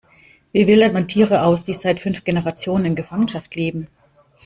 Wie 0.51 0.65
wildert 0.65 0.93
man 0.95 1.07
Tiere 1.07 1.43
aus, 1.43 1.63
die 1.63 1.75
seit 1.75 1.99
fünf 1.99 2.23
Generationen 2.23 2.85
in 2.85 2.95
Gefangenschaft 2.95 3.53
leben? 3.53 3.85